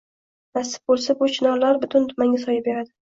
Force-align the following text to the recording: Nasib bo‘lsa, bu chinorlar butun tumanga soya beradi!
Nasib 0.57 0.91
bo‘lsa, 0.91 1.15
bu 1.19 1.29
chinorlar 1.35 1.81
butun 1.85 2.09
tumanga 2.15 2.41
soya 2.47 2.65
beradi! 2.71 2.93